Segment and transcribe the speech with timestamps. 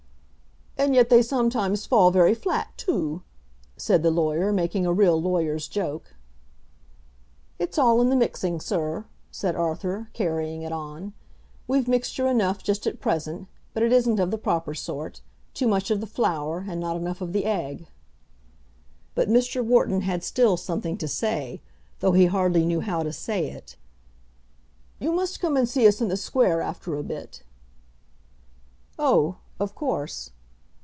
[0.77, 3.21] "And yet they sometimes fall very flat too,"
[3.77, 6.15] said the lawyer, making a real lawyer's joke.
[7.59, 11.13] "It's all in the mixing, sir," said Arthur, carrying it on.
[11.67, 15.21] "We've mixture enough just at present, but it isn't of the proper sort;
[15.53, 17.85] too much of the flour, and not enough of the egg."
[19.13, 19.63] But Mr.
[19.63, 21.61] Wharton had still something to say,
[21.99, 23.75] though he hardly knew how to say it.
[24.97, 27.43] "You must come and see us in the Square after a bit."
[28.97, 30.31] "Oh; of course."